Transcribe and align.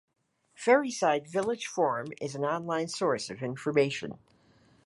Ferryside 0.55 1.27
Village 1.27 1.67
Forum 1.67 2.07
is 2.19 2.33
an 2.33 2.43
online 2.43 2.87
source 2.87 3.29
of 3.29 3.43
information. 3.43 4.17